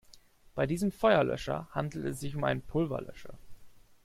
Bei 0.55 0.65
diesem 0.65 0.91
Feuerlöscher 0.91 1.67
handelt 1.73 2.05
es 2.05 2.19
sich 2.21 2.35
um 2.35 2.43
einen 2.43 2.63
Pulverlöscher. 2.63 3.35